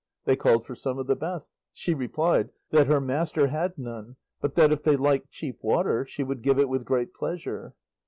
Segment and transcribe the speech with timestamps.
[0.25, 1.51] They called for some of the best.
[1.71, 6.23] She replied that her master had none, but that if they liked cheap water she
[6.23, 7.75] would give it with great pleasure.